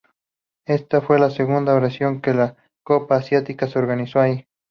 Esta 0.65 0.99
fue 1.01 1.19
la 1.19 1.29
segunda 1.29 1.75
ocasión 1.77 2.21
que 2.21 2.33
la 2.33 2.55
Copa 2.83 3.17
Asiática 3.17 3.67
se 3.67 3.77
organizó 3.77 4.19
allí. 4.19 4.47